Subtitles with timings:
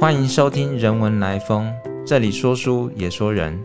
[0.00, 1.70] 欢迎收听《人文来风》，
[2.06, 3.62] 这里说书也说人。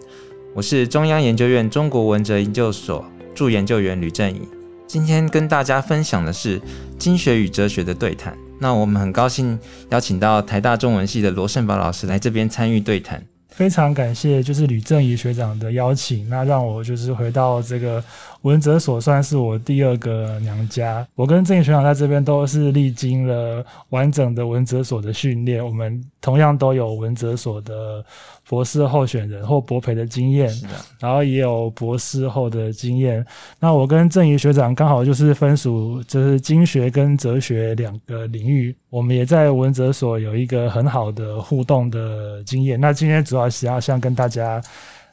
[0.54, 4.42] 我是中央研究院中国文哲研究所助研究员吕正义。
[4.86, 6.62] 今天跟大家分享的是
[7.00, 8.38] 经学与哲学的对谈。
[8.60, 9.58] 那我们很高兴
[9.92, 13.24] 邀请到台大中文系的罗胜宝老师来这边参与对谈。
[13.48, 18.04] 非常感谢，就是吕正义学长的邀请，那让我就是回到这个
[18.46, 21.06] 文哲所，算是我第二个娘家。
[21.16, 28.04] 我跟正义学长在这边都是历经了完整的文哲所的训练，我们同样都有文哲所的。
[28.48, 30.48] 博士候选人或博培的经验，
[31.00, 33.26] 然后也有博士后的经验。
[33.60, 42.80] 那我跟郑怡学长刚好就是分属就是经学跟哲学两个领域，我们也在文哲所有一个很好的互动的经验。
[42.80, 44.62] 那今天主要是要想跟大家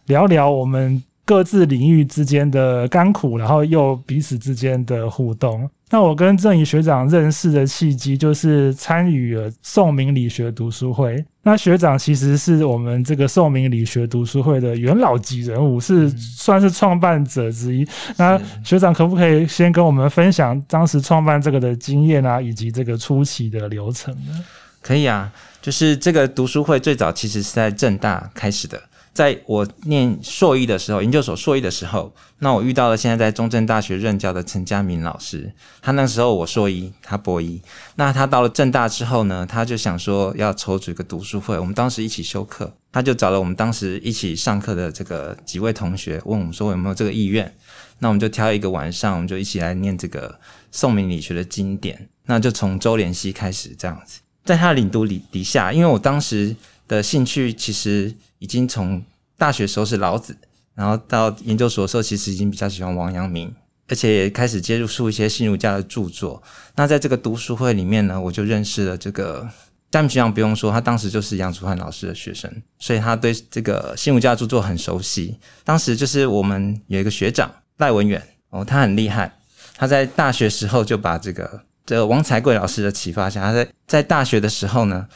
[0.04, 1.02] 聊聊我们
[1.32, 5.66] 各自领域之间的甘苦，然后又彼此之间的互动。
[5.88, 11.24] 那我跟郑怡学长认识的契机，就是参与了宋明理学读书会。
[11.42, 17.88] 那学长其实是我们这个宋明理学读书会的元老级人物，是算是创办者之一。
[18.18, 24.44] 那学长可不可以先跟我们分享当时创办这个的经验啊，以及这个初期的流程呢？
[24.82, 28.78] 可以啊，就是这个读书会最早其实是在正大开始的。
[29.14, 35.52] 在我念硕一的时候，研究所硕一的时候，那我遇到了现在在中正大学任教的陈家明老师。
[35.82, 37.60] 他那时候我硕一，他博一。
[37.96, 41.58] 那他到了正大之后呢，他就想说要筹组一个读书会。
[41.58, 47.54] 我们当时一起修课，他就找了我们当时一起上课的这个几位同学，问我们说有没有这个意愿。
[47.98, 50.40] 那我们就挑一个晚上，我们就一起来念这个
[50.70, 52.08] 宋明理学的经典。
[52.24, 56.56] 那就从周濂溪开始这样子，在他领读里底下，因为我当时
[56.88, 58.14] 的兴趣其实。
[58.42, 59.00] 已经从
[59.38, 60.36] 大学时候是老子，
[60.74, 63.54] 然后到研究所的时候，其实已经比较喜欢王阳明，
[63.86, 66.42] 而且也开始接触一些新儒家的著作。
[66.74, 69.48] 那在这个读书会里面呢，我就认识了这个
[69.92, 72.50] 詹姆学长，不用说，他当时就是杨楚汉老师的学生，
[72.80, 75.38] 所以他对这个新儒家著作很熟悉。
[75.62, 79.32] 当时就是我们有一个学长赖文远哦，他很厉害，
[79.76, 85.06] 他在大学时候就把这个这个王才贵老师的启发下，他在在大学的时候呢。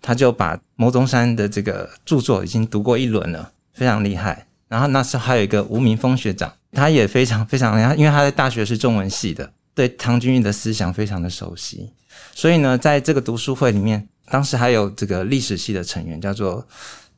[0.00, 4.46] 他就把牟宗山的这个著作已经读过一轮了，非常厉害。
[4.68, 11.92] 然后那时候还有一个吴明峰学长，他也非常非常厉害，因为他在大学是中文系的，对唐君毅的思想非常的熟悉。
[12.34, 16.66] 所以呢，在这个读书会里面，当时还有这个历史系的成员叫做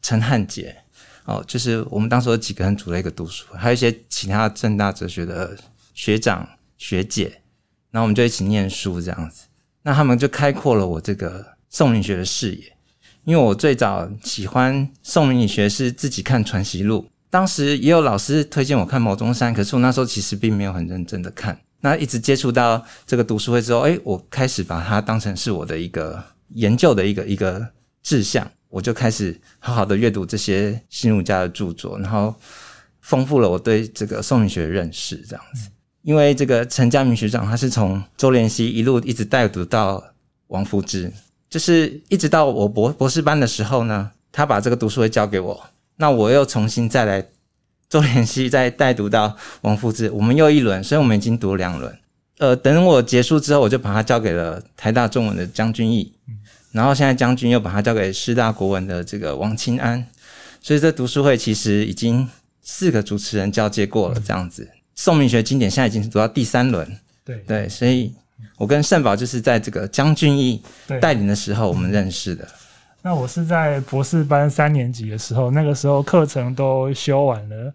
[0.00, 0.74] 陈汉杰，
[1.24, 5.56] 哦，就是我们当时有几个人组了一个读书会，还有一些其他正大哲学的
[5.92, 7.42] 学长学姐，
[7.90, 9.44] 然后我们就一起念书这样子。
[9.82, 12.72] 那他们就开阔了我这个宋明学的视野。
[13.24, 21.58] 因为我最早喜欢宋明理学是自己看《传习录》，当时也有老师推荐我看牟宗山，可是我那时候其实并没有很认真的看。
[21.80, 27.64] 那一直接触到这个读书会之后，哎，我开始把它当成是我的一个研究的一个一个
[28.02, 32.34] 志向，我就开始好好的阅读这些新儒家的著作，然后
[33.00, 35.16] 丰富了我对这个宋明学的认识。
[35.28, 35.68] 这样子，
[36.02, 40.02] 因为这个陈家明学长他是从周濂溪一路一直带读到
[40.48, 41.12] 王夫之。
[41.52, 47.22] 就是一直到我博博士班的时候呢，他把这个读书会交给我，那我又重新再来
[47.90, 51.94] 周濂溪再带读到王夫之，我们又一轮，所以我们已经读了两轮。
[52.38, 56.10] 呃，等我结束之后，我就把它交给了台大中文的江君毅，
[56.70, 60.06] 然后现在将军又把它交给师大国文的这个王清安，
[60.62, 62.26] 所以这读书会其实已经
[62.62, 64.66] 四个主持人交接过了，这样子。
[64.94, 68.14] 宋明学经典现在已经读到第三轮，对对，所以。
[68.56, 70.62] 我跟盛宝就是在这个江俊义
[71.00, 72.46] 带领的时候，我们认识的。
[73.02, 77.74] 那我是在博士班三年级的时候，那个时候课程都修完了。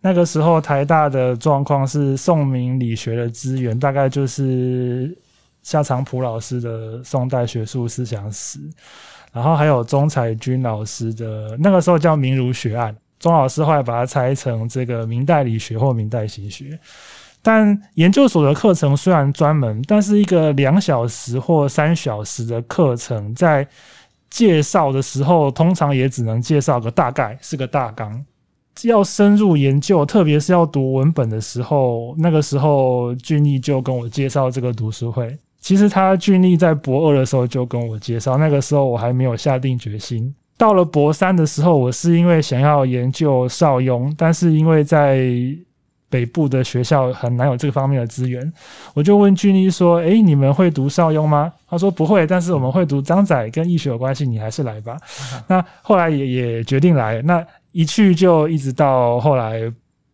[0.00, 5.16] 那个时候台大的状况是宋明理学的资源，大概就是
[5.62, 8.58] 夏长普老师的宋代学术思想史，
[9.32, 16.78] 然后还有钟彩君老师的那个时候叫明儒学案，钟老师后来把它拆成这个明代理学或明代形学。
[17.46, 23.64] 但研究所的课程虽然专门，但是一个两小时或三小时的课程，在
[24.28, 28.20] 介绍的时候，通常也只能介绍个大概，是个大纲。
[28.82, 35.38] 要深入研究，特别是要读文本的时候，那个时候俊逸就跟我介绍这个读书会。
[35.60, 40.34] 其实他俊逸在博二的时候就跟我介绍，那个时候我还没有下定决心。
[40.58, 45.30] 到了博三的时候，我是因为想要研究邵雍，但是因为在
[46.08, 48.52] 北部的学校很难有这个方面的资源，
[48.94, 54.96] 我就问俊一说：“诶，你们会读邵雍吗？”他说：“不会，但是我们会读张载，跟易学有关系，你还是来吧。
[55.48, 59.60] ”那后来也也决定来，那一去就一直到后来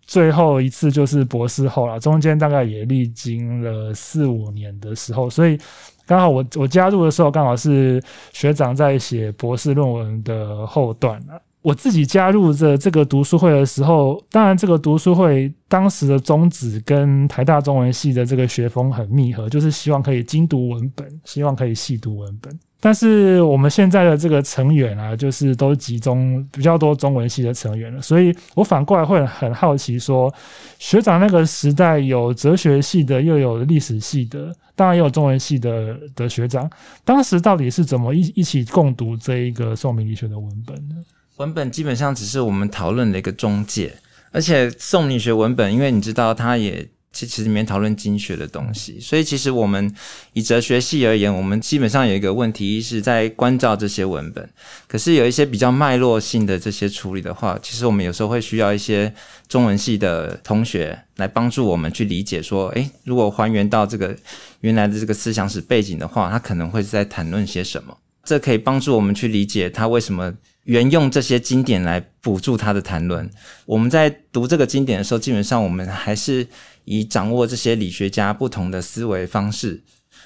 [0.01, 5.59] 最后一次就是博士后了，中间大概也历经了四五年的时候，所以
[6.07, 8.03] 刚好我我加入的时候，刚好是
[8.33, 11.41] 学长在写博士论文的后段了。
[11.63, 22.53] 我自己加入这这个读书会的时候，当然这个读书会当时的宗旨跟台大中文系的这个学风很密合，就是希望可以精读文本，希望可以细读文本。
[22.81, 30.35] 但是我们现在的这个成员啊，就是都集中比较多中文系的成员了，所以我反过来会很好奇，说
[30.81, 36.69] 学长那个时代有哲学系的，又有历史系的，当然也有中文系的的学长，
[37.05, 40.97] 当时到底是怎么一一起共读这一个宋明理学的文本呢？
[41.43, 43.97] 文本基本上只是我们讨论的一个中介，
[44.31, 49.93] 而且宋理学文本，因为你知道，它也其实里面讨论经学的东西，所以其实我们
[50.35, 54.49] 以哲学系而言，我们基本上有一个问题是在关照这些文本。
[54.87, 59.13] 可是有一些比较脉络性的这些处理的话，其实我们有时候会需要一些
[59.49, 64.17] 中文系的同学来帮助我们去理解，说，诶，如果还原到这个
[64.61, 67.99] 原来的这个思想史背景的话，他可能会在谈论些什么？
[68.25, 70.35] 这可以帮助我们去理解他为什么。
[70.65, 73.29] 原用这些经典来补助他的谈论。
[73.67, 76.47] 我们在读这个经典的时候，基本上我们还是
[76.85, 79.83] 以掌握这些理学家不同的思维方式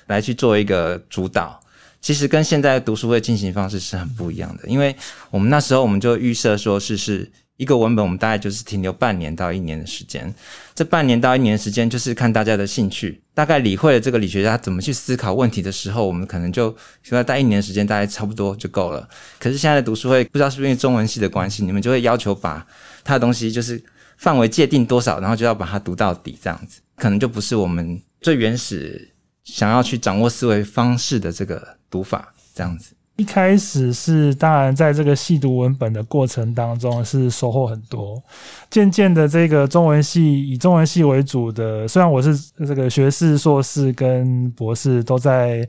[0.08, 1.58] 来去做一个主导。
[2.02, 4.94] 其实跟现在读书会进行方式是很不一样的，因为
[5.30, 7.32] 我们那时候我们就预设说是是。
[7.56, 10.32] 一个文本，我们大概就是停留半年到一年的时间。
[10.74, 13.20] 这半年到一年的时间，就是看大家的兴趣。
[13.32, 19.08] 大概理会了这个理学家怎么去思考问题的时候，我们可能就需要待一年时间，大概差不多就够了。
[19.38, 22.66] 可是现在的读书会，不知道是不是因为中文系的关系，你们就会要求把
[23.04, 23.82] 他的东西就是
[24.16, 29.14] 范围界定多少，然后就要把它读到底，这样子可能就不是我们最原始
[29.44, 32.95] 想要去掌握思维方式的这个读法，这样子。
[33.16, 38.22] 一开始是当然，在这个细读文本的过程当中是收获很多。
[38.70, 42.36] 渐渐的，这个中文系以中文系为主的，虽然我是
[42.66, 45.66] 这个学士、硕士跟博士都在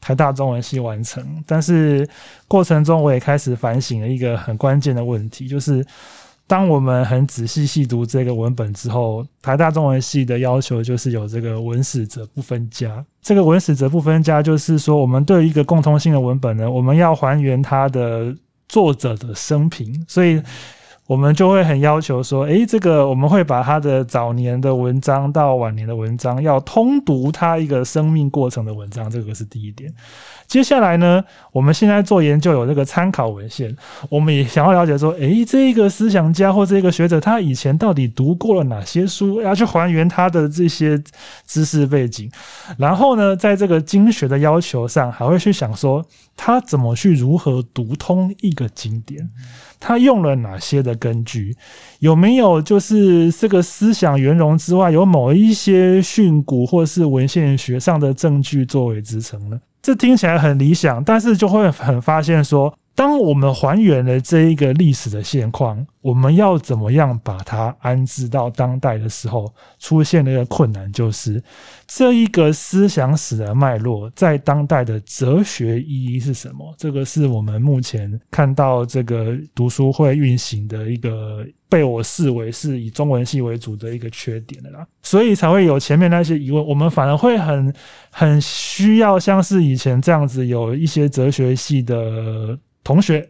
[0.00, 2.08] 台大中文系完成，但是
[2.46, 5.84] 过程中我也开始反省了一个很关键的问题，就是。
[6.46, 13.04] 当我们很仔细细读这个文本之后，台大中文系的要求就是有这个文史哲不分家。
[13.22, 18.36] 这个文史哲不分家，就是说我们对一个共通性的文本呢，我们要还原它的
[18.68, 20.42] 作者的生平，所以
[21.06, 29.92] 我们就会很要求说，诶，这个我们会把他的早年的文章到晚年的文章，要通读他一个生命过程的文章，这个是第一点。
[30.46, 31.22] 接下来呢，
[31.52, 33.76] 我们现在做研究有这个参考文献，
[34.08, 41.02] 我们也想要了解说，诶，这个思想家或这个学者他以前到底读过了哪些书，要去还原他的这些
[41.46, 42.30] 知识背景。
[42.78, 46.04] 然后呢，在这个经学的要求上，还会去想说，
[46.34, 49.28] 他怎么去如何读通一个经典，
[49.86, 51.54] 他用了哪些的根据，
[51.98, 59.60] 有没有就是这个思想圆融之外，有某一些训诂或是文献学上的证据作为支撑呢？
[59.82, 62.74] 这听起来很理想，但是就会很发现说。
[62.96, 71.42] 当我们还原了这一个历史的现况，我们要怎么样把它安置到当代的时候，出现了一个困难，就是
[71.88, 76.72] 这一个思想史的脉络在当代的哲学意义是什么？
[76.78, 87.74] 这个是我们目前看到这个读书会运行的一个被我视为是以中文系为主的一个缺点的啦，所以才会有前面那些疑问，我们反而会很
[88.10, 92.56] 很需要像是以前这样子有一些哲学系的。
[92.84, 93.28] 同学。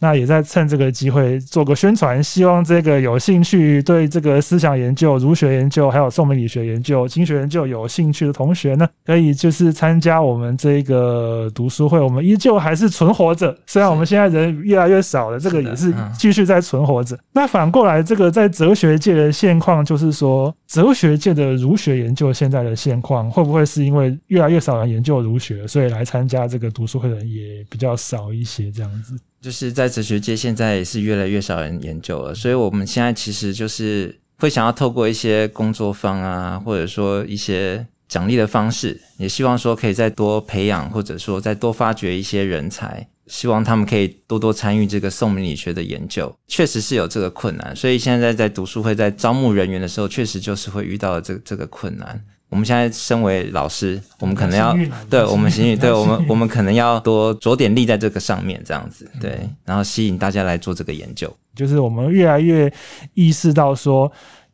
[0.00, 12.00] 那也在趁这个机会做个宣传，希望这个有兴趣对这个思想研究、儒学研究，还有宋明理学研究、经学研究有兴趣的同学呢，可以就是参加我们这个读书会。
[12.00, 17.18] 我们依旧还是存活着，虽然我们现在人越来越少了，这个也是继续在存活着。
[17.34, 29.14] 那反过来，这个在哲学界的现况，就是说，哲学界的儒学研究现在的现况，会不会是因为越来越少人研究儒学，所以来参加这个读书会的人也比较少一些，这样子？
[29.40, 46.30] 就是在哲学界，现在也是越来越少人研究了，所以我们现在其实就是会想要透过一些工作坊啊，或者说一些奖励的方式，也希望说可以再多培养，或者说再多发掘一些人才，希望他们可以多多参与这个宋明理学的研究。
[46.46, 52.22] 确实是有这个困难，所以现在在读书会在招募人员的时候，确实就是会遇到这这个困难。
[52.50, 54.76] 我们现在身为老师，我们可能要
[55.08, 61.32] 对我们行语，对我们我们可能要多着点力在这个上面，这样子对，然后吸引大家来做这个研究。
[61.54, 62.72] 就是我们越来越
[63.14, 64.10] 意识到说，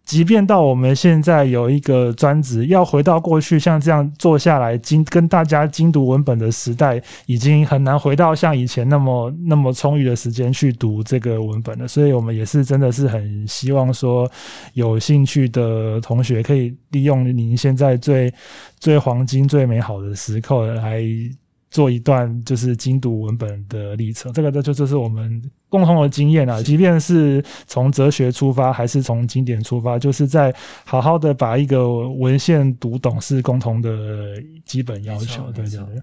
[0.07, 11.89] 即便到我们现在有一个专职，要回到过去像这样坐下来精跟大家精读文本的时代，已经很难回到像以前那么那么充裕的时间去读这个文本了。
[11.89, 14.31] 所以，我们也是真的是很希望说，
[14.75, 18.33] 有兴趣的同学可以利用您现在最
[18.79, 21.03] 最黄金、最美好的时刻来。
[21.71, 26.63] 做一段就是精读文本的历程，这个这就这是我们共同的经验啊。
[26.63, 30.55] 即便是从哲学出发，还是从经典出发，就是在
[30.85, 33.91] 好好的把一个文献读懂，是共同的
[34.65, 35.43] 基本要求。
[35.53, 36.03] 对对对。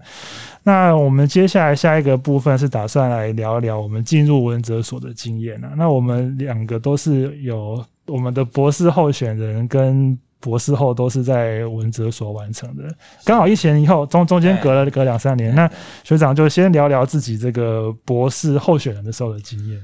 [0.62, 5.72] 那我们接下来下一个部分是打算来聊一聊我们进入文哲所的经验啊。
[5.76, 10.18] 那我们两个都是有我们的博士候选人跟。
[10.44, 12.84] 博士后都是在文哲所完成的，
[13.24, 15.54] 刚好一前一后，中中间隔了隔两三年。
[15.54, 15.66] 那
[16.02, 19.80] 学长就先聊聊自己这个博士候选人的时候的经验。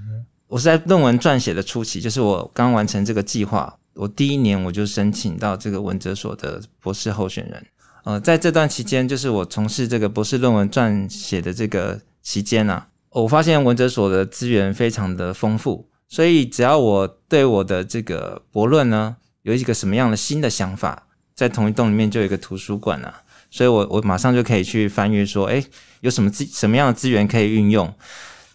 [0.49, 7.67] 我是在论文撰写的初期，就是我刚完成这个计划，我第一年我就申请到这个文哲所的博士候选人。
[8.05, 19.17] 呃，在这段期间，就是我从事这个博士论文撰写的这个期间呢，我发现文哲所的资源非常的丰富，所以只要我对我的这个博论呢。
[19.42, 25.64] 有一个什么样的新的想法，在同一栋里面就有一个图书馆啊，所以我我马上就可以去翻阅，说，哎，
[26.00, 27.92] 有什么资什么样的资源可以运用？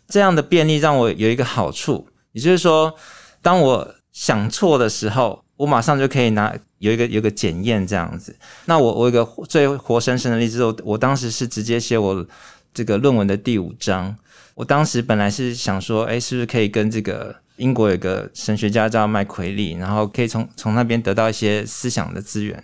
[0.07, 2.93] 这样的便利让我有一个好处，也就是说，
[3.41, 8.35] 当我想错的时候，我马上就可以拿有一个有一个检验这样子。
[8.65, 12.25] 那我我一个最活生生的例子，我我当时是直接写我
[12.73, 14.15] 这个论文的第五章，
[14.53, 17.35] 我当时本来是想说，哎，是不是可以跟这个。
[17.57, 22.61] 英国有个神学家叫麦奎利，然后可以从从那边得到一些思想的资源。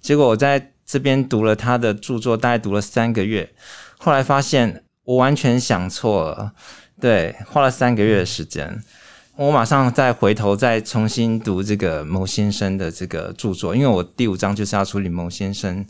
[0.00, 3.48] 结果我在这边读了他的著作，大概读了三个月，
[3.98, 6.52] 后来发现我完全想错了。
[7.00, 8.82] 对，花了三个月的时间，
[9.36, 15.84] 我马上再回头再重新读这个牟先生的这个著作，因为我第五章就是要处理牟先生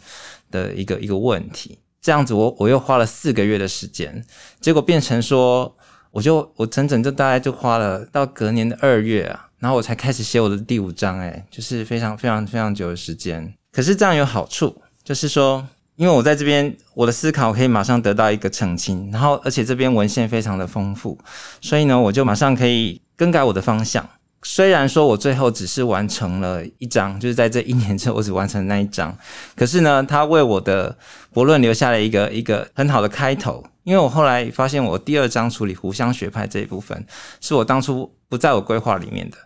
[0.50, 1.78] 的一个一个问题。
[2.00, 4.24] 这样子，我我又花了四个月的时间，
[4.60, 5.76] 结果变成说。
[6.10, 13.52] 我就我整整就大概就花了到隔年的二月啊，然后我才开始写我的第五章，哎，就是非常非常非常久的时间。
[13.72, 21.18] 可是这样有好处，就是说，因为我在这边我的思考可以马上得到一个澄清，然后而且这边文献非常的丰富，
[21.60, 24.08] 所以呢，我就马上可以更改我的方向。
[24.42, 29.16] 虽然说我最后只是完成了一章，就是在这一年之后我只完成那一章，
[29.56, 30.96] 可是呢，它为我的
[31.32, 33.64] 博论留下了一个一个很好的开头。
[33.86, 37.06] 因为我后来发现，我第二章处理湖湘学派这一部分，
[37.40, 39.36] 是我当初不在我规划里面的，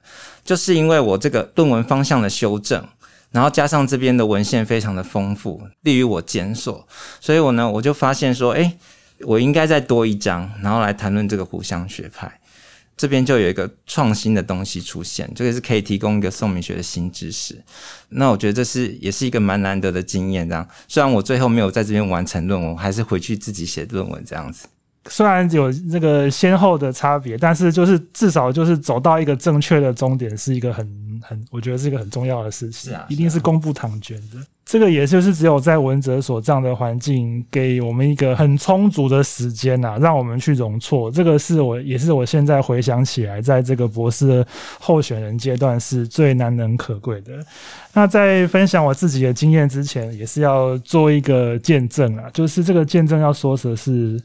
[0.42, 2.82] 就是因为我这个论文方向的修正，
[3.32, 6.88] 然后加上这边的文献非常的丰富，利于我检索，
[7.20, 8.78] 所以我呢，我就发现说，哎，
[9.26, 12.39] 我应该再多一章，然后来谈论这个湖湘学派。
[13.00, 17.58] 这边就有一个创新的东西出现，这个是可以提供一个宋明学的新知识。
[18.10, 20.46] 那我觉得这是也是一个蛮难得的经验。
[20.46, 24.68] 这样，虽然我最后没有在这边完成论文，还是回去自己写论文这样子。
[25.08, 30.86] 虽然有那个先后的差别，但是就是至少就是走到一个正确的终点，是一个很
[31.22, 32.90] 很，我觉得是一个很重要的事情。
[32.90, 34.36] 是啊一定是公布唐卷的。
[34.64, 41.10] 这个也就是只有在文哲所这样的环境，给我们一个很充足的时间呐，让我们去容错。
[41.10, 44.46] 这个是我也是我现在回想起来，在这个博士
[44.78, 47.32] 候选人阶段是最难能可贵的。
[47.92, 54.22] 那在分享我自己的经验之前，也是要做一个见证啊，就是这个见证要说的是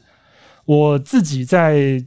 [0.64, 2.04] 我自己在。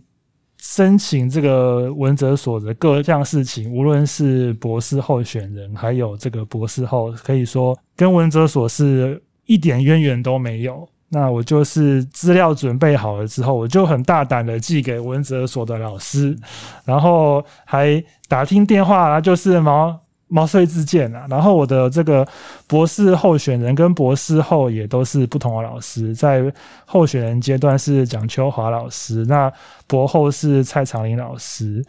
[0.62, 10.88] 申请这个文哲所的各项事情，无论是博士候选人，还有这个博士后，可以说跟文哲所是一点渊源都没有。
[11.12, 16.38] 那我就是资料准备好了之后，我就很大胆的寄给文哲所的老师，
[16.86, 20.00] 然后还打听电话，就是毛。
[20.30, 22.26] 毛遂自荐啊，然后我的这个
[22.68, 26.42] 博士候选人跟博士后也都是不同的老师，在
[26.86, 29.52] 候选人阶段是蒋秋华老师，那
[29.88, 31.84] 博后是蔡长林老师。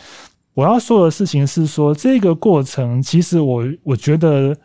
[0.54, 4.56] 我要说的事情是说，这个过程其实我我觉得，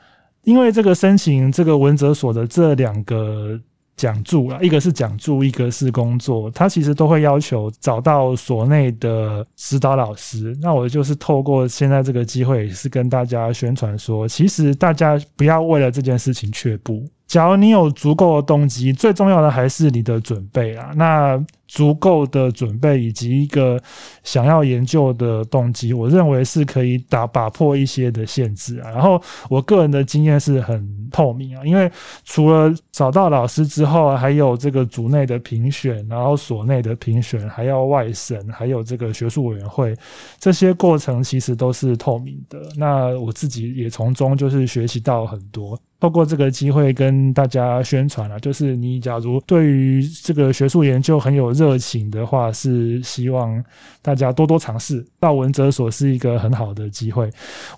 [0.44, 3.60] 因为这个申请这个文哲所的这两个。
[3.95, 10.57] 讲助啦，一个是讲助，一个是工作，他其实都会要求找到所内的指导老师。
[10.61, 17.05] 那我就是透过现在这个机会，是跟大家宣传说，其实大家不要为了这件事情却步。
[17.27, 20.91] 假如你有足够的动机，最重要的还是你的准备啊。
[20.96, 23.82] 那足够的准备以及一个
[24.24, 28.91] 想要研究的动机，我认为是可以打打破一些的限制啊。
[28.91, 31.91] 然后我个人的经验是很透明啊，因为
[32.24, 39.96] 除了找到老师之后，还有这个组内的评选，然后所内的评选，还要外审，还有这个学术委员会，
[40.39, 42.60] 这些过程其实都是透明的。
[42.77, 45.77] 那我自己也从中就是学习到很多。
[45.99, 53.63] 透过这个机会跟大家宣传了，就是你假如对于这个学术研究很有热情的话，是希望
[54.01, 55.03] 大家多多尝试。
[55.19, 57.29] 到文哲所是一个很好的机会。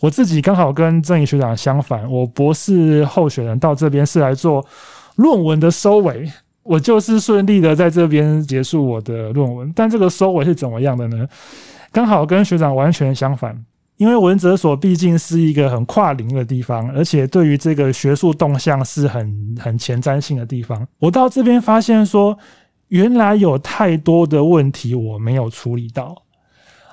[0.02, 4.66] 我自己刚好跟郑怡学长相反，我博士候选人到这边是来做
[5.16, 6.30] 论文的收尾，
[6.64, 9.72] 我就是顺利的在这边结束我的论文。
[9.74, 11.26] 但这个收尾是怎么样的呢？
[11.92, 13.64] 刚好跟学长完全相反。
[13.98, 20.88] 因为文哲所毕竟是一个很跨龄的地方，而且对于这个学术动向是很很前瞻性的地方。
[21.00, 22.38] 我到这边发现说，
[22.90, 26.16] 原来有太多的问题我没有处理到，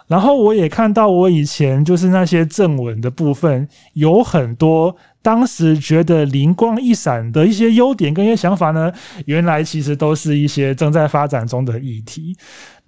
[0.07, 8.91] 然后我也看到我以前就是那些正文的部分有很多，当时觉得灵光一闪的一些优点跟一些想法呢，
[9.27, 12.37] 原来其实都是一些正在发展中的议题。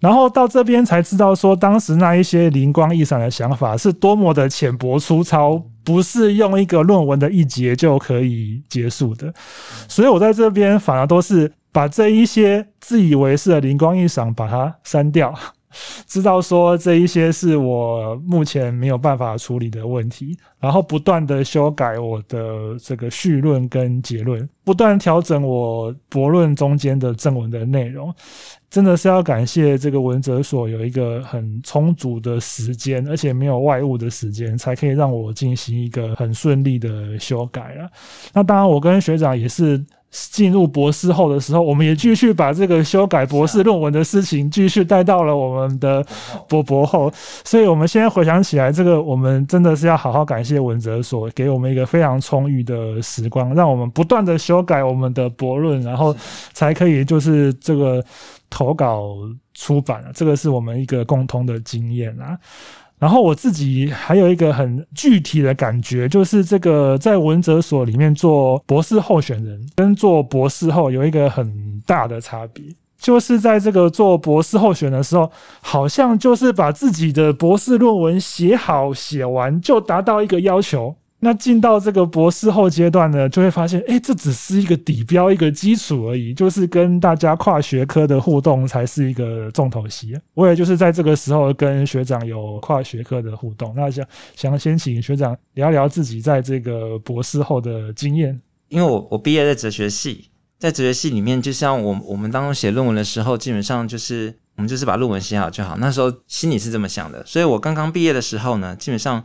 [0.00, 9.32] 然后到这边才知道，说当时那一些灵光一闪的想法是多么的浅薄粗糙，不是用一个论文的一节就可以结束的。
[9.88, 15.34] 所以我在这边反而都是把这一些自以为是的灵光一闪把它删掉。
[16.06, 28.14] 知道说这一些是我目前没有办法处理的问题，然后不断的修改我的这个序论跟结论，不断调整我博论中间的正文的内容，
[28.70, 37.88] 真的是要感谢这个文哲所有一个很充足的时间，而且没有外物的时间，才可以让我进行一个很顺利的修改了。
[38.32, 39.84] 那当然，我跟学长也是。
[40.30, 46.04] 进入博士后的时候，我们也继续把这个修改博士论文的事情继续带到了我们的
[46.48, 47.12] 博博后。
[47.44, 56.14] 所以，我们现在回想起来，这个我们真的是要好好感谢文哲所给我们一个非常充裕的时光，让我们不断的修改我们的博论，然后
[56.52, 58.04] 才可以就是这个
[58.48, 59.14] 投稿
[59.54, 62.38] 出版这个是我们一个共通的经验啊。
[62.98, 72.64] 然后我自己还有一个很具体的感觉，就是这个在文哲所里面做博士候选人，跟做博士后有一个很大的差别，
[72.98, 80.96] 就是在这个做博士候选的时候，好像就是把自己的博士论文写好写完，就达到一个要求。
[81.18, 90.14] 那进到这个博士后阶段呢，就会发现，哎，这只是一个底标，一个基础而已，就是跟大家跨学科的互动才是一个重头戏。
[90.34, 93.72] 我也就是在这个时候跟学长有跨学科的互动。
[93.74, 98.38] 那想想先请学长聊聊自己在这个博士后的经验。
[98.68, 105.78] 因为我我毕业在哲学系，在哲学系里面，就像我我们当中写论文的时候，基本上就是我们就是把论文写好就好。
[105.78, 109.24] 那时候心里是这么想的，所以我刚刚毕业的时候呢，基本上。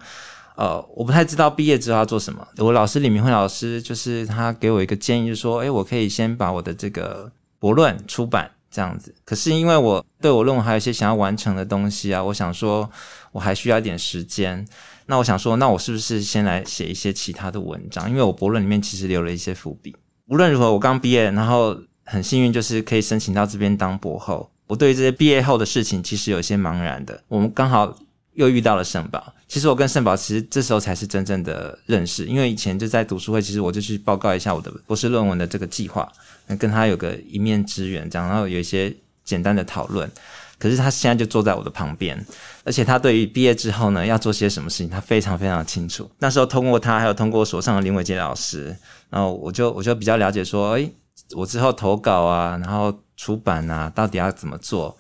[0.56, 2.46] 呃，我不太知道毕业之后要做什么。
[2.58, 9.16] 我老师李明慧老师就是他给我一个建议，就是说，哎，我可以先把我的这个博论出版这样子。
[9.26, 12.90] 可是因为我对我论文还有一些想要完成的东西啊，我想说
[13.32, 14.68] 我还需要一点时间。
[15.08, 18.10] 那我想说，那我是不是先来写一些其他的文章？
[18.10, 19.96] 因为我博论里面其实留了一些伏笔。
[20.28, 24.52] 无论如何，我刚毕业，然后很幸运就是可以申请到这边当博后。
[24.68, 27.24] 我对于这些毕业后的事情其实有些茫然的。
[27.28, 27.98] 我们刚好。
[28.34, 36.10] 又遇到了圣宝，其实我跟圣宝其实这时候才是真正的认识，因为以前就在读书会，其实我就去报告一下我的博士论文的这个计划，
[36.58, 40.10] 跟他有个一面之缘，这样，然后有一些简单的讨论。
[40.58, 42.24] 可是他现在就坐在我的旁边，
[42.64, 46.10] 而且他对于毕业之后呢要做些什么事情，他非常非常清楚。
[46.20, 48.76] 那时候通过他，还有通过我所上的林伟杰老师，
[49.10, 50.94] 然后我就我就比较了解说，诶，
[51.36, 54.96] 我之后投稿啊，然后出版啊，到底要怎么做。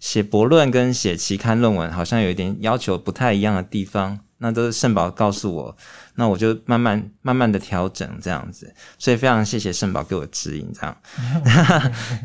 [0.00, 5.76] 写博论跟写期刊论文好像有一点要求不太一样的地方，那都是圣宝告诉我，
[6.16, 10.96] 那我就慢慢慢慢的调整这样子，所以非常谢谢圣宝给我指引，这样，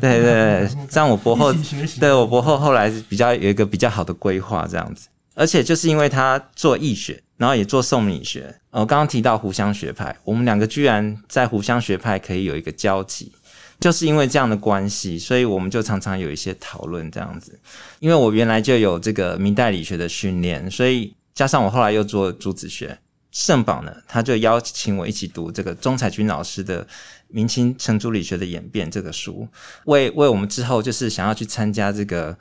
[0.00, 1.52] 对 对对，这样我博后
[2.00, 13.32] 对我博后后来比较有一个比较好的规划这样子，而且就是因为他做易学，然后也做宋理学，我刚刚提到湖湘学派，我们两个居然在湖湘学派可以有一个交集。
[13.80, 17.58] 就是因为这样的关系，所以我们就常常有一些讨论这样子。
[18.00, 22.98] 因为我原来就有这个明代理学的训练，所以加上我后来又做朱子学，
[23.30, 26.84] 圣宝呢，他就邀请我一起读这个钟彩君老师的
[27.28, 29.46] 《明清程朱理学的演变》这个书，
[29.84, 32.36] 为为我们之后就是想要去参加这个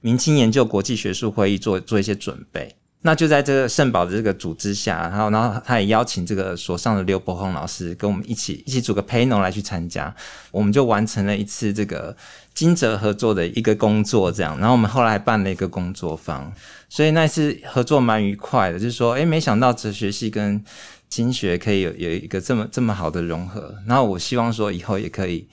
[0.00, 2.74] 明清研究国际学术会议做做一些准备。
[3.02, 10.14] 那就在这个圣宝的这个组织下，然后，然后他也邀请这个所上的刘伯宏老师跟我们一起一起组个 panel 来去参加，
[10.50, 12.14] 我们就完成了一次这个
[12.52, 14.58] 金泽合作的一个工作，这样。
[14.58, 16.52] 然后我们后来办了一个工作坊，
[16.90, 20.62] 所以那次合作蛮愉快的，就是说，诶，没想到哲学系跟
[21.08, 23.74] 经学可以有有一个这么这么好的融合。
[23.86, 25.48] 然后我希望说以后也可以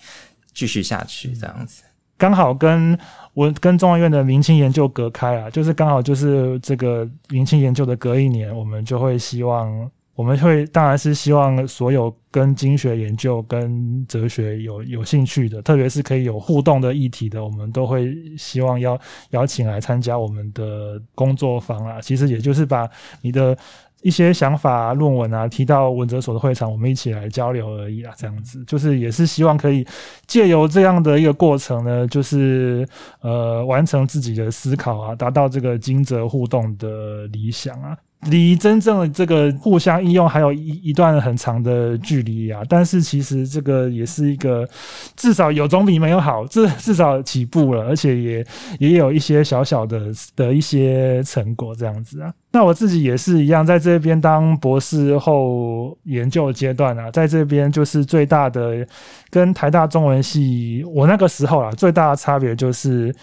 [0.53, 1.83] 继续下去这样子。
[2.17, 2.97] 刚好跟
[3.37, 22.01] 我跟中央院的明清研究隔开啊，就是刚好就是这个明清研究的隔一年，我们就会希望，我们会当然是希望所有跟经学研究跟哲学有有兴趣的，特别是可以有互动的议题的，我们都会希望邀邀请来参加我们的工作坊啊。
[22.01, 22.89] 其实也就是把
[23.21, 23.55] 你的。
[24.01, 29.85] 一些想法、论文啊，提到文哲所的会场，我们一起来交流而已啊，这样子就是也是希望可以
[30.25, 32.87] 借由这样的一个过程呢，就是
[33.21, 37.97] 呃完成自己的思考啊，达到这个惊蛰互动的理想啊。
[38.21, 44.67] 离真正的这个互相应用还有一一段很长的距离啊，但是其实这个也是一个
[45.15, 48.45] 至少有总比没有好，至至少起步了，而且也
[48.79, 52.33] 也有一些小小的的一些成果这样子啊。
[52.51, 58.85] 那我自己也是一样，在这边当博士后研究阶段啊，在这边就是最大的
[59.29, 63.15] 跟台大中文系我那个时候啊最大的差别就是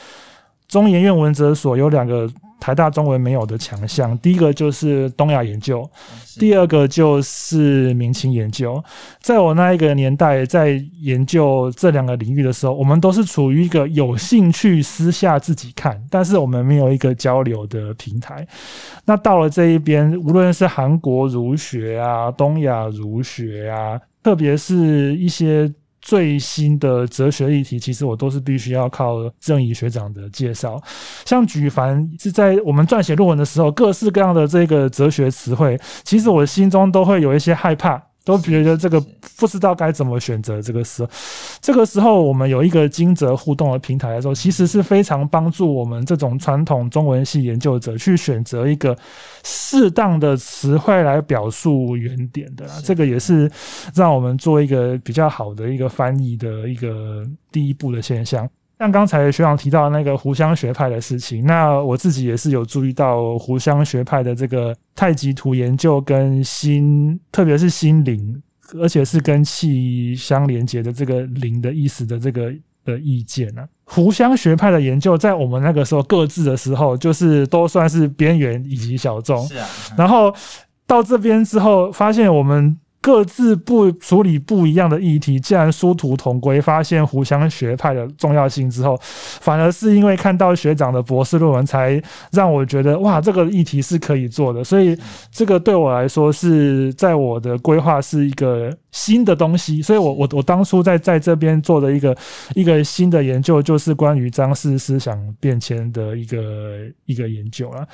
[0.68, 2.30] 中研院文哲所有两个。
[2.64, 5.87] 台大中文没有的强项，第一个就是东亚研究，
[6.40, 8.83] 第二个就是明清研究。
[9.20, 18.46] 在我那一个年代，在研究这两个领域的时候，我们都是处于一个有兴趣私下自己看，但是我们没有一个交流的平台。
[19.05, 25.70] 那到了这一边，无论是韩国儒学啊、东亚儒学啊，特别是一些。
[26.04, 30.78] 最新的哲学议题，其实我都是必须要靠郑怡学长的介绍。
[31.24, 38.00] 像举凡是在我们撰写论文的时候，各式各样的这个哲学词汇，其实我心中都会有一些害怕。
[38.24, 38.98] 都觉得这个
[39.37, 40.62] 不知道该怎么选择。
[40.62, 41.10] 这个时候，
[41.60, 48.96] 这个时候我们有一个金泽互动的平台的时候，其实是非常帮助我们这种传统中文系研究者去选择一个
[49.44, 52.66] 适当的词汇来表述原点的。
[52.82, 53.50] 这个也是
[53.94, 58.48] 让我们做一个比较好的一个翻译的一个第一步的现象。
[58.78, 68.42] 像刚才学长提到那个湖湘学派的事情，那我自己也是有注意到湖湘学派的这个太极图研究跟心，特别是心灵，
[68.80, 72.52] 而且是跟气相连接的这个灵的意思的这个
[72.84, 73.64] 的意见呢。
[73.84, 79.46] 湖湘学派的研究在我们那个时候各自的时候，就是都算是边缘以及小众。
[79.46, 80.34] 是啊，然后
[80.87, 82.76] 到这边之后，发现我们。
[83.04, 94.64] 各自不处理不一样的议题，既然殊途同归，发现互相学派的重要性之后，反而是因为看到学长的博士论文，才让我觉得哇，这个议题是可以做的。
[94.64, 94.98] 所以
[95.30, 99.82] 这个对我来说是在我的规划是一个新的东西。
[99.82, 102.16] 所以我我我当初在在这边做的一个
[102.54, 106.38] 一个新的研究，就是关于张氏思想变迁的一个
[107.04, 107.86] 一个研究了。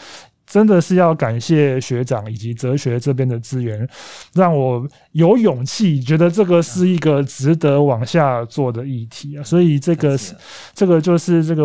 [0.50, 3.88] 真的是要感谢学长以及哲学这边的资源，
[4.34, 9.42] 让我有勇气觉得这个是一个值得往下做的议题啊！
[9.44, 10.34] 所以这个是
[10.74, 11.62] 这个就是这个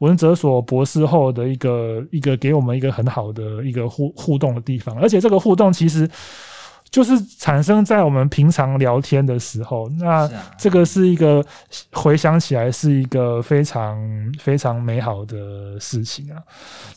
[0.00, 6.10] 文哲所博士后的一个一个给我们一个很好的一个互互动的地方，而且这个互动其实。
[6.94, 11.44] 就是产生在我们平常聊天的时候，那这个是一个
[11.90, 13.98] 回想起来是一个非常
[14.38, 16.40] 非常美好的事情啊。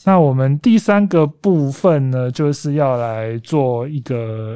[0.03, 4.55] 那我们第三个部分呢，就是要来做一个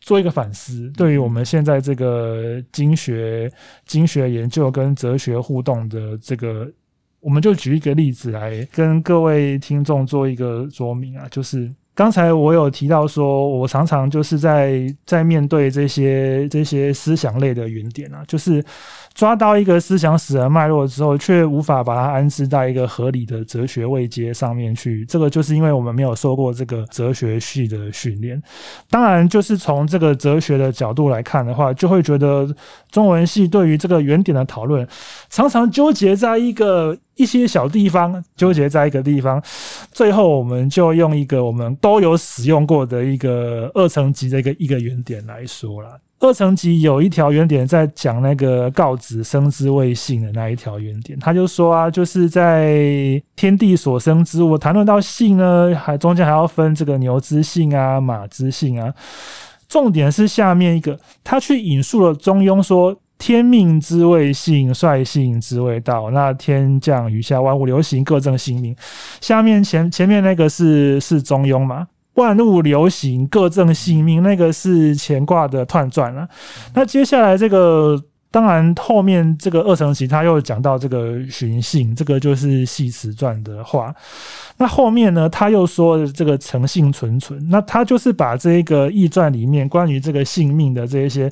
[0.00, 3.48] 做一个反思，对于我们现在这个经学
[3.86, 6.68] 经学研究跟哲学互动的这个，
[7.20, 11.72] 我们就举一个例子来跟各位听众做一个说明啊，就是。
[12.00, 18.64] 刚才我有提到说，我常常就是在在面对这些这些思想类的原点啊，就是
[19.14, 25.04] 抓到一个思想史的脉络之后，却无法把它安置在一个合理的哲学位阶上面去。
[25.06, 28.40] 这个就是因为我们没有受过这个哲学系的训练。
[28.88, 32.48] 当然，就是从这个哲学的角度来看的话，就会觉得
[32.90, 34.86] 中文系对于这个原点的讨论，
[35.28, 36.96] 常常纠结在一个。
[37.16, 39.42] 一些小地方纠结在一个地方，
[39.92, 46.00] 最后我们就用一个我们都有使用过的一个二层级的一个一个原点来说了。
[46.20, 58.92] 二层级有一条原点在讲那个告子生之谓性的那一条原点，他就说啊，就是在天地所生之物谈论到性呢，还中间还要分这个牛之性啊、马之性啊。
[59.68, 62.96] 重点是下面一个，他去引述了中庸说。
[63.20, 66.10] 天命之谓性，率性之谓道。
[66.10, 68.74] 那天降雨下，万物流行，各正性命。
[69.20, 71.86] 下面前前面那个是是中庸嘛？
[72.20, 76.28] 万物流行，各正性命，那个是乾卦的彖传了。
[76.74, 78.00] 那接下来这个。
[78.32, 83.92] 当然，后面这个二层棋他又讲到这个寻性，这个就是系辞传的话。
[84.56, 91.28] 那后面呢，他又说这个诚信存存，那他就是把这个易传里面关于这个性命的这一些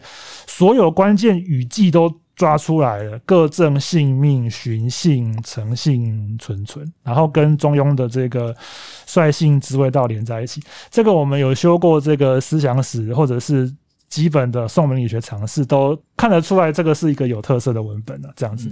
[0.49, 8.57] 所有关键语句都抓出来了，各正性命、寻性、诚信存存，然后跟中庸的这个
[9.05, 10.63] 率性之谓道连在一起。
[10.91, 13.71] 这个我们有修过这个思想史，或者是。
[14.09, 18.33] 基本的宋明理学常识都看得出来，这个是一个有特色的文本了。
[18.35, 18.71] 这样子，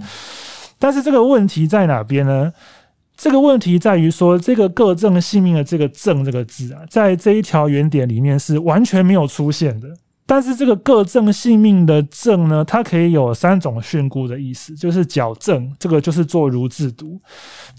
[0.79, 2.51] 但是这个问题在哪边呢？
[3.15, 9.87] 这个问题在于说，这个“各正性命”的这个“正”这个字啊，在这一条原点里面是完全没有出现的。
[10.29, 17.17] 但是这个各正性命的正呢，它可以有三种训诂的意思，就是矫正，这个就是做如字读。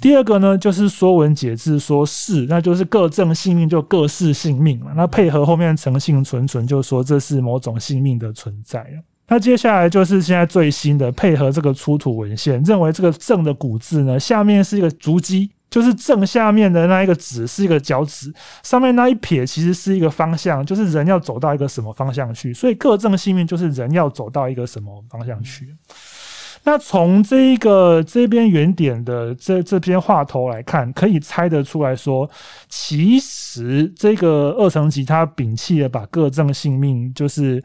[0.00, 4.92] 第二个呢，就是说文解字，说是，那就是各正性命就各是性命嘛。
[4.96, 8.82] 那配合后面诚信存存，就说这是某种性命的存在
[9.28, 15.50] 那接下来就是现在最新的，配合这个出土文献，认为这个正的古字呢，下面是一个足迹。
[15.70, 22.54] 就是正下面的那一个指是一个脚趾，上面那一撇其实是一个方向，就是人要走到一个什么方向去。
[22.54, 25.76] 所以各正性命就是人要走到一个什么方向去。
[26.64, 32.28] 那从这一个这边原点的这这篇话头来看，可以猜得出来说，
[32.70, 37.62] 其实这个二层级他摒弃了把各正性命就是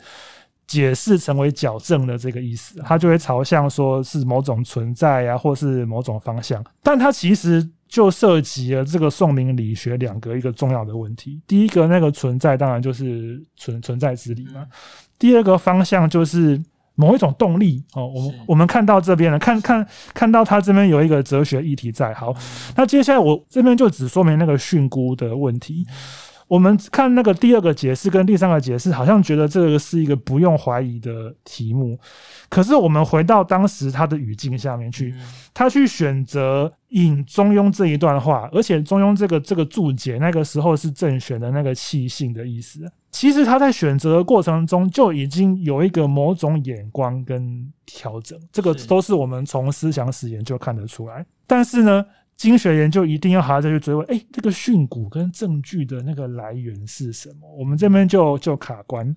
[0.68, 7.66] 解释成为矫正的这个意思，它就会朝向说是某种存在啊，或是某种方向，但它其实。
[7.94, 11.40] 就涉及了这个宋明理学两个一个重要的问题。
[11.46, 14.66] 第一个那个存在，当然就是存存在之理嘛。
[15.20, 16.60] 第二个方向就是
[16.96, 18.08] 某一种动力哦。
[18.08, 22.12] 我们我们看到这边了，看看看到他这边有一个哲学议题在。
[22.16, 22.36] 好，
[22.76, 25.86] 那接下来我这边就只说明那个训诂的问题。
[26.54, 31.98] 我们看那个第二个解释跟第三个解释，好像觉得这个是一个不用怀疑的题目。
[32.48, 35.16] 可是我们回到当时他的语境下面去，
[35.52, 42.82] 他去选择引中庸这一段话，而且中庸这个这个注解那个时候是正选的那个气性的意思。
[43.10, 51.26] 其实他在选择的过程中就已经有一个某种眼光跟调整，这个都是我们从思想史研究看得出来。
[51.48, 52.06] 但是呢？
[52.36, 57.50] 经学研究一定要还要再去追问，哎，这个训诂跟证据的那个来源是什么？
[57.58, 59.16] 我们这边就就卡关，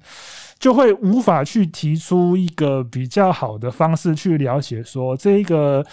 [0.58, 5.84] 就会无法去提出一个比较好的方式去了解说这一个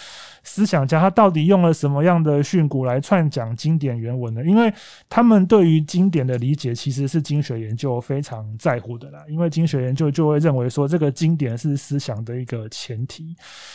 [0.44, 4.44] 思想家他到底用了什么样的训诂来串讲经典原文呢？
[4.44, 4.72] 因为
[5.08, 13.34] 他们对于经典的理解其实是经学研究非常在乎的啦，因为经学研究就会认为说这个经典是思想的一个前提。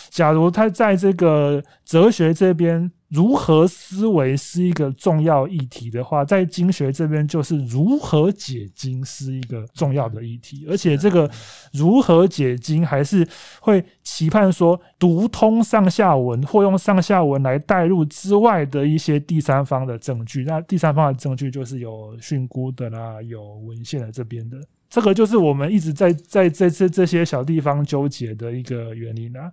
[0.09, 2.89] 假如他在这个哲学这边。
[3.09, 11.29] 如何思维是一个重要议题的话，在经学这边就是如何解经是一个重要的议题，而且这个
[11.73, 13.27] 如何解经还是
[13.61, 20.43] 会期盼说读通上下文或用上下文来带入之外的一些第三方的证据。
[20.43, 29.51] 那第三方的证据就是有训诂的啦，有文献的这边的，这个就是我们一直在在这这这些小地方纠结的一个原因啦。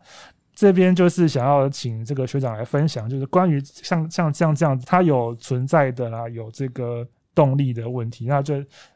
[0.57, 8.55] 这边就是想要请这个学长来分享，就是关于像像这样这样，它有存在的啦，有这个动力的问题，那就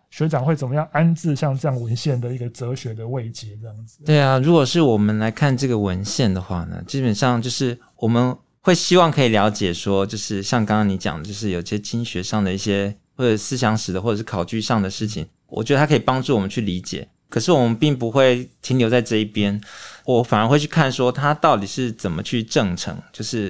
[0.09, 3.99] 学长会怎么样安置像这样文献的一个哲学的位阶这样子？
[4.07, 17.07] 对啊，如果是我们来看这个文献的话呢，基本上就是我们会希望可以了解说，就是像刚刚你讲，就是有些经学上的一些或者思想史的或者是考据上的事情，我觉得它可以帮助我们去理解。
[17.31, 19.59] 可是我们并不会停留在这一边，
[20.05, 23.49] 我反而会去看说他到底是怎么去证成，就是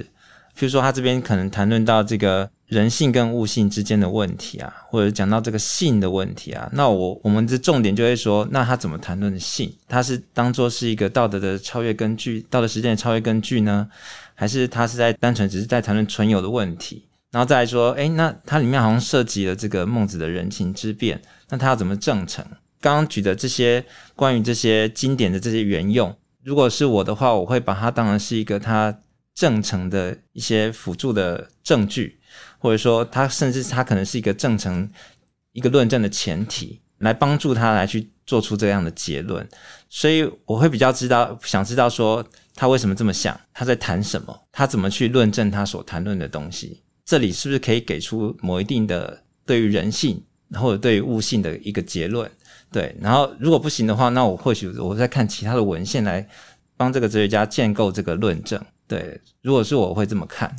[0.55, 9.73] 比如说他这边可能谈论到这个人性跟物性之间的问题啊，或者讲到这个性的问题啊，那我我们的重点就会说，那他怎么谈论性？
[9.87, 13.89] 他是当做是一个道德的超越根据，道德实践的超越根据呢，
[14.35, 17.03] 还是他是在单纯只是在谈论存有的问题？
[17.31, 22.45] 然后再来说，诶，那它里面好像涉及了这个孟子的人情之辩，那他要怎么证成？
[22.81, 26.13] 刚刚举的这些关于这些经典的这些原用，
[26.43, 28.99] 如果是我的话，我会把它当成是一个它
[29.33, 32.19] 正成的一些辅助的证据，
[32.57, 34.89] 或者说它甚至它可能是一个正成
[35.53, 39.47] 一个论证的前提，来帮助他来去做出这样的结论。
[39.89, 46.81] 所以我会比较知道，想知道说他为什么这么想，他在谈什么，他怎么去论证他所谈论的东西。
[47.05, 52.29] 这里是不是可以给出某一定的对于人性或者对于物性的一个结论？
[52.71, 56.25] 对，然后如果不行的话，那我或许我再看其他的文献来
[56.77, 58.63] 帮这个哲学家建构这个论证。
[58.87, 60.55] 对，如果是我会这么看。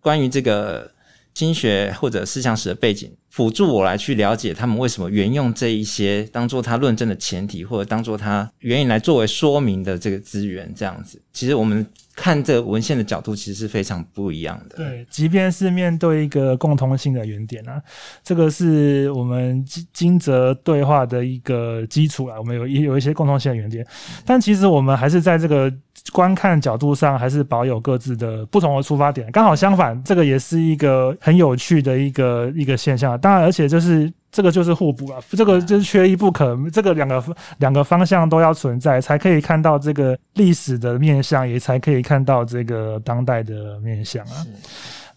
[0.00, 0.90] 关于这个
[1.34, 11.22] 经学或者思想史的背景，辅助我来去了解他们为什么原用这一些当做他论证的前提，或者当做他原因来作为说明的这个资源，这样子。
[11.32, 14.76] 其实我们看这文献的角度，其实是非常不一样的。
[14.76, 17.80] 对，即便是面对一个共通性的原点啊，
[18.24, 22.36] 这个是我们金金泽对话的一个基础啊。
[22.36, 23.86] 我们有一有一些共通性的原点，
[24.26, 25.72] 但其实我们还是在这个
[26.12, 29.30] 观看角度上，还是保有各自的不同的出发点。
[29.30, 33.18] 刚好相反，这个也是一个很有趣的一个一个现象。
[33.20, 36.56] 当然，而且就是这个就是互补啊，这个就是缺一不可。
[36.72, 37.22] 这个两个
[37.58, 44.46] 两个方向都要存在，才可以看到这个历史的面相，也才可以看到这个当代的面相啊。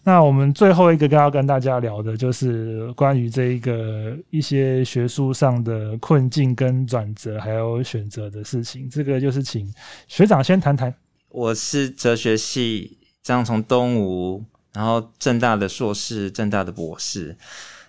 [0.06, 8.86] 那我们最后一个要跟大家聊的就是关于这一个一些学术上的困境跟转折，还有选择的事情。
[8.90, 9.66] 这个就是请
[10.06, 10.94] 学长先谈谈。
[11.30, 17.34] 我是哲学系，这样从东吴，然后正大的硕士，正大的博士。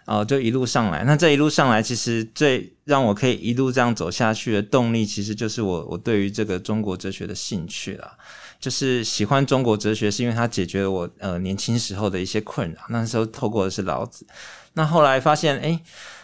[0.05, 8.15] 哦，就一路上来，那这一路上来，其实最让我可以一路这样走下去的动力，其实就是我我对于这个中国哲学的兴趣啦。
[8.57, 12.81] 就是喜欢中国哲学，是因为它解决了我呃年轻时候的一些困扰。
[12.89, 14.25] 那时候透过的是老子，
[14.73, 15.79] 那后来发现，哎，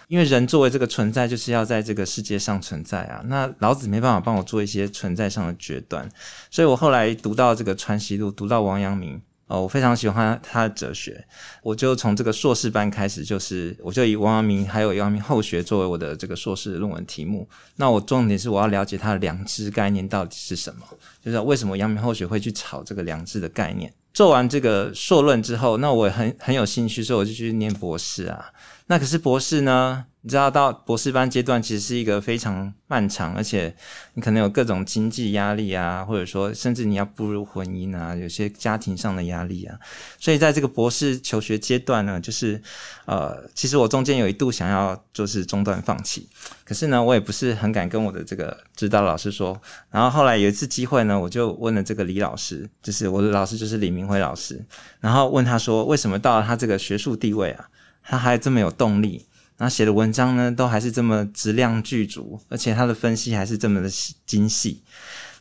[0.08, 3.22] 因为人作为这个存在，就是要在这个世界上存在啊。
[3.26, 6.10] 那老子没办法帮我做一些存在上的决断，
[6.50, 9.22] 所以我后来读到这个《传习录》，读到王阳明。
[9.52, 11.22] 哦，我非常喜欢他的哲学，
[11.62, 17.46] 我就从这个硕士班开始，就是我就以王阳明还有阳明后学作为我的这个硕士论文题目。
[17.76, 20.86] 那我重点是我要了解他的良知概念到底是什么，
[21.22, 23.92] 就是为什么阳明后学会去炒这个良知的概念。
[24.14, 28.54] 做完这个硕论之后，那我很很有兴趣，所以我就去念博士啊。
[28.88, 30.06] 那可是博士呢？
[30.24, 33.76] 你知道，到博士班阶段其实是一个非常漫长，而且
[34.14, 39.76] 你可能有各种经济压力啊，或者说甚至你要步入婚姻啊，有些家庭上的压力啊。
[40.20, 42.62] 所以在这个博士求学阶段呢，就是
[43.06, 46.30] 呃，其实我中间有一度想要就是中断放弃，
[46.64, 49.60] 可是呢，我也不是很敢跟我的这个指导老师说。
[49.90, 54.64] 然后后来有一次机会呢，我就问了这个李老师，就是我的老师就是李明辉老师，
[55.00, 57.68] 然后问他说，为什么到了他这个学术地位啊？
[58.04, 59.26] 他还这么有动力，
[59.62, 63.88] 那写的文章呢，都还是这么质量具足，而且他的分析还是这么的
[64.26, 64.82] 精细。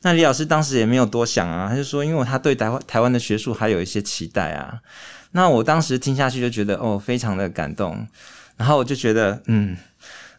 [0.02, 4.78] 那李老师当时也没有多想啊，他就说，因为他对台湾台湾的学术还有一些期待啊。
[5.32, 8.06] 那我当时听下去就觉得，哦，非常的感动。
[8.58, 9.74] 然后我就觉得，嗯，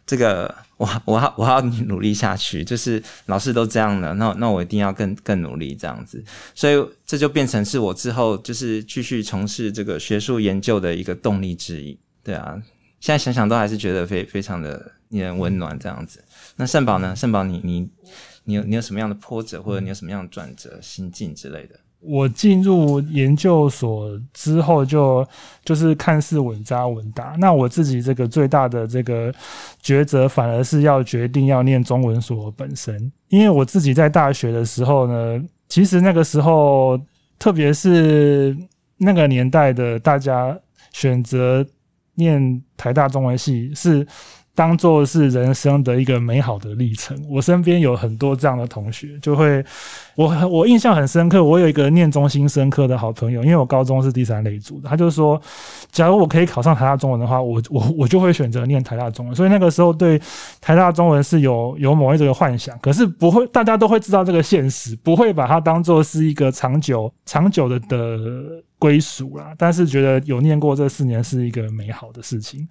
[0.06, 6.22] 这个我我要我要努力下去，就是老师都这样了，那那我一定要更更努力这样子。
[6.54, 11.98] 所以这就变成是我之后就是继续从事这个学术研究的一个动力之一。
[12.22, 12.56] 对啊，
[13.02, 16.22] 现在想想都还是觉得非非常的令人温暖这样子。
[16.54, 17.16] 那圣宝呢？
[17.16, 17.90] 圣宝，你你
[18.44, 21.74] 你有你有什么样的波折，或者你有什么样的转折、心境之类的？
[21.98, 25.26] 我进入研究所之后，就
[25.64, 27.34] 就是看似稳扎稳打。
[27.40, 29.34] 那我自己这个最大的这个
[29.82, 36.96] 抉择，反而是要决定要念中文所本身，因为我自己在大学的时候呢，其实那个时候，
[37.36, 38.56] 特别是
[38.96, 40.56] 那个年代的大家
[40.92, 41.66] 选择。
[42.16, 44.06] 念台大中文系是
[44.54, 47.16] 当做是人生的一个美好的历程。
[47.30, 49.64] 我身边有很多这样的同学，就会
[50.14, 51.42] 我我印象很深刻。
[51.42, 55.40] 我有一个念中心生科的好朋友，因为我高中是第三类组的，他就说，
[55.90, 59.34] 假如我可以考上台大中文的话，我我我就会选择念台大中文。
[59.34, 60.20] 所以那个时候对
[60.60, 68.62] 台大中文是有有某一种幻想，可是不会，大家都会知道这个现实，不会把它当做是一个长久长久的的。
[68.82, 72.66] 归属啦，但是觉得有念过这四年是一个美好的事情，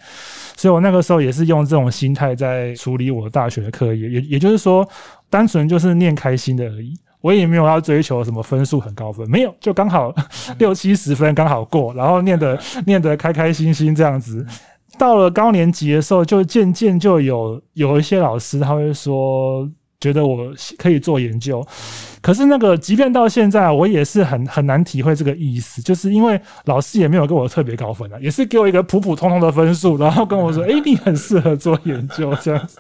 [0.57, 4.85] 所以我那个时候也是用这种心态在处理我大学的课业，也也就是说，
[5.29, 10.13] 单纯就是念开心的而已，我也没有要追求什么分数很高分，没有，就刚好
[10.57, 14.45] 六七十分刚好过，然后念的念得开开心心这样子。
[14.99, 19.65] 到了高年级的时候，就渐渐就有有一些老师他会说。
[20.01, 21.65] 觉得我可以做研究，
[22.21, 32.79] 可是那个，即便到现在，我也是很很难体会这个意思，就是因为老师也没有给我特别高分啊，也是给我一个普普通通的分数，然后跟我说：“哎，你很适合做研究。”这样子。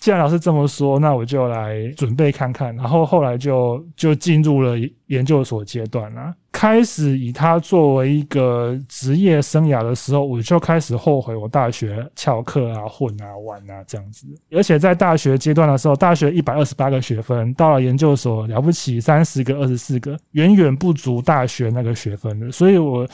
[0.00, 2.74] 既然老师这么说，那我就来准备看看。
[2.74, 4.74] 然后后来就就进入了
[5.08, 6.34] 研究所阶段了。
[6.50, 14.26] 开始以它作为一个职业生涯的时候，我就开始后悔我大学翘课啊、混啊、玩啊这样子。
[14.50, 22.50] 而且在大学阶段的时候，大学一百二十八个学分，到了研究所了不起三十个、二十四个，远远不足大学那个学分的。
[22.50, 23.06] 所以我。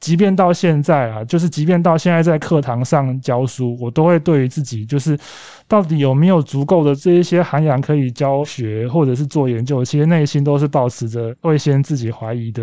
[0.00, 5.18] 即便到现在啊，就是即便到现在在课堂上教书，我都会对于自己就是
[5.66, 12.62] 到底有没有足够的这一些涵养可以教学或者是做研究，其实内心都是保持着会先自己怀疑的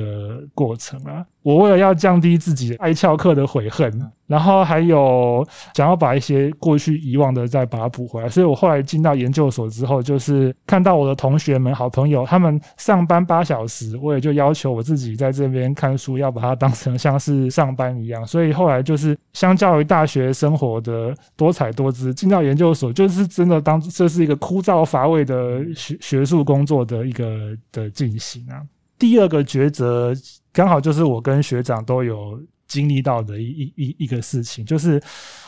[0.53, 1.25] 过程啊。
[1.45, 3.93] 我为了要降低自己爱翘课的悔恨，
[4.25, 18.25] 然后还有想要把一些过去遗忘的再把它补回来，所以我后来进到研究所之后，就是看到我的同学们、好朋友他们上班八小时，我也就要求我自己在这边看书，要把它当成像是上班一样。
[18.25, 28.57] 所以后来就是相较于大学生活的多彩多姿，进到研究所就是真的当这是一个枯燥乏味的学学术工作的一个的进行啊。
[28.97, 30.13] 第二个抉择。
[30.53, 35.03] 刚好就是我跟学长都有经历到的一一一一个事情，就是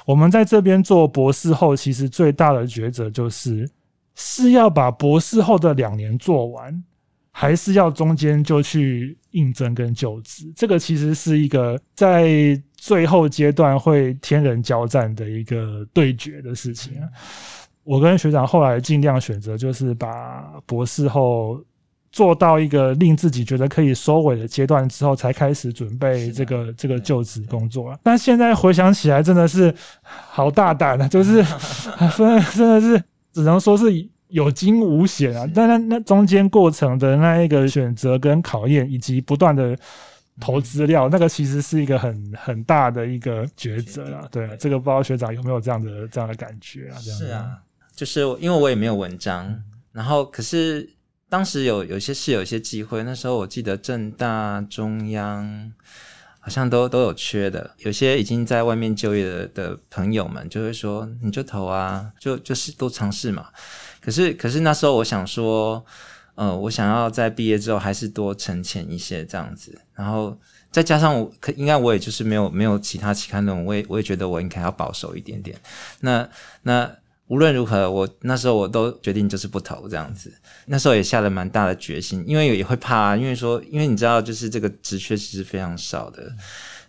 [0.06, 3.66] 我们在这边做博士后，其实最大的抉择就是
[4.16, 6.84] 是要把博士后的两年做完，
[7.32, 10.52] 还是要中间就去应征跟就职。
[10.54, 17.08] 这个其实是一个在最后阶段会天人交战的一个对决的事情啊。
[17.86, 21.64] 我跟学长后来尽量选择，就是把博士后。
[22.12, 28.00] 做到一个令自己觉得可以收尾的阶段之后，才开始准备这个这个就职工作了。
[28.02, 31.08] 但现在回想起来，真的是好大胆啊！
[31.10, 31.44] 就是
[32.16, 33.04] 真 真的是
[33.34, 33.86] 只能说是
[34.30, 35.48] 有惊无险啊。
[35.54, 39.78] 但那那中间过程的那一个选择跟考验，以及不断的
[40.40, 44.28] 投资料，那个其实是一个很很大的一个抉择啊。
[44.32, 46.98] 对，这个不知道学长有没有这样的这样的感觉啊？
[47.00, 47.60] 是啊，
[47.96, 50.97] 就是因为我也没有文章，然后可是。
[51.30, 55.74] 当时有有些是有一些机会，那时候我记得正大、中央
[56.40, 63.48] 好像都都有缺的，有些已经在外面就业的的朋友们就会说你就投啊，就就是多尝试嘛。
[64.00, 65.86] 可是可是那时候我想说，
[66.36, 70.38] 呃，我想要在毕业之后还是多沉潜一些这样子，然后
[70.72, 75.60] 再加上我可应该我也就是没有没有其他期刊论文，我也我也觉得我应该要保守一点点。
[76.00, 76.30] 那
[76.62, 76.90] 那。
[77.28, 80.34] 无论如何，我那时候我都决定就是不投这样子。
[80.66, 86.34] 那时候也下了蛮大的决心，因为也会怕，因为说，因为你知道，就是这个职缺其实非常少的，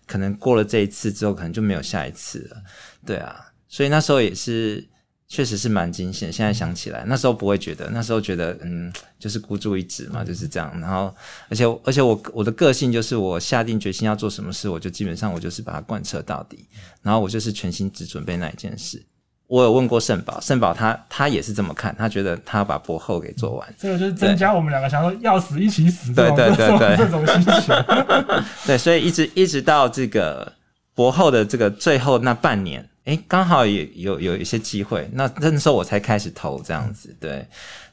[0.07, 2.62] 可能过了这一次之后，可能就没有下一次了。
[3.05, 4.86] 对啊，所以那时候也是，
[5.26, 6.32] 确实是蛮惊险。
[6.32, 10.72] 现在想起来，那时候不会觉得，那时候觉得，嗯，就是孤注一掷嘛，就是这样。
[10.80, 11.12] 然后，
[11.49, 16.64] 而且而且我我的个性就是，我下定决心要做什么事，我就基本上我就是把它贯彻到底，
[17.03, 19.05] 然后我就是全心只准备那一件事。
[19.49, 27.75] 我有问过圣宝，圣宝他他也是这么看，他觉得他要把博后给做完，这个就是增加我们两个想说要死一起死，对对对对，这种心情。
[28.67, 30.53] 对，所以一直一直到这个
[30.95, 37.17] 博后的这个最后那半年，哎，刚好也有有一些机会，那那时候我才开始投这样子。
[37.19, 37.47] 对，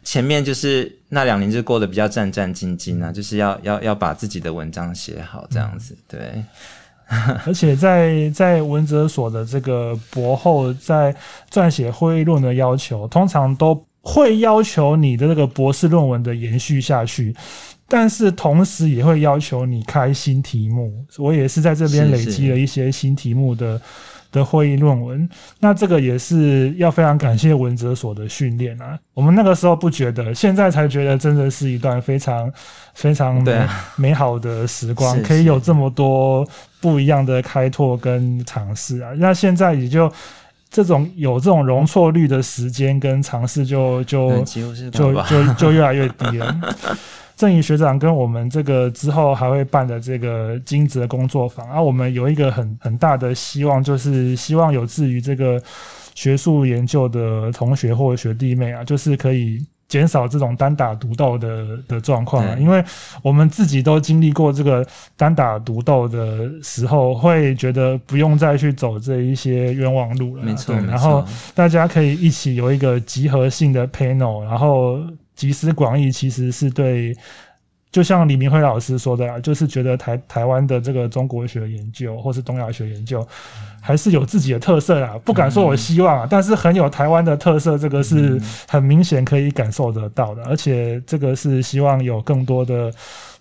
[0.04, 5.96] 前面就是那两年就过得比较战战兢兢啊，就是要要要把自己的文章写好这样子。
[6.06, 6.44] 对。
[7.46, 11.16] 而且在在文哲所的这个博后在
[11.52, 17.36] 撰写会议论的要求，通常都会要求你的这个博士论文的延续下去，
[17.88, 20.92] 但是同时也会要求你开新题目。
[21.18, 23.82] 我也是在这边累积了一些新题目的。
[24.32, 25.30] 的会议论文，
[25.62, 29.00] 那这个也是要非常感谢文哲所的训练啊。
[29.14, 32.52] 我们那个时候不觉得，现在才觉得真的是一段非常
[32.94, 33.42] 非常
[33.96, 36.46] 美好的时光，可以有这么多
[36.86, 39.10] 不一样的开拓跟尝试啊。
[39.18, 40.12] 那现在也就
[40.70, 44.72] 这种有这种容错率的时间跟尝试，就就就
[45.24, 46.56] 就就越来越低了。
[47.36, 55.60] 郑宇学长跟我们这个之后还会办的这个金泽工作坊啊，我们有一个很很大的希望，就是希望有志于这个
[56.14, 59.66] 学术研究的同学或学弟妹啊，就是可以
[59.96, 62.84] 减少这种单打独斗的的状况啊，因为
[63.22, 64.86] 我们自己都经历过这个
[65.16, 70.44] 单打独斗的时候，会觉得不用再去走这一些冤枉路了。
[70.44, 71.24] 没错，然后
[71.54, 75.00] 大家可以一起有一个集合性的 panel，然后。
[75.36, 77.14] 集思广益，其实是对，
[77.96, 83.26] 就像李明辉老师说的，就是觉得台台湾的这个中国学研究或是东亚学研究，
[83.80, 85.18] 还是有自己的特色啊。
[85.24, 88.38] 不敢说我希望啊，但是很有台湾的特色，这个是
[88.68, 90.44] 很明显可以感受得到的。
[90.44, 92.92] 而且这个是希望有更多的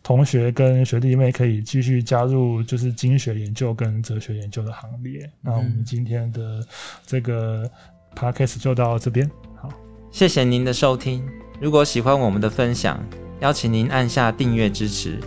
[0.05, 5.29] 同学跟学弟妹可以继续加入，就是经学研究跟哲学研究的行列。
[5.41, 6.65] 那我们今天的
[7.05, 7.69] 这个
[8.15, 9.29] podcast 就到这边，
[9.61, 9.69] 好，
[10.13, 11.25] 谢谢您的收听。
[11.61, 13.05] 如果喜欢我们的分享，
[13.41, 15.19] 邀请您按下订阅支持。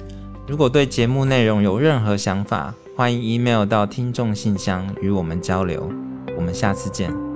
[0.47, 5.91] 如果对节目内容有任何想法，欢迎 email 到听众信箱与我们交流。
[6.36, 7.26] 我们下次见。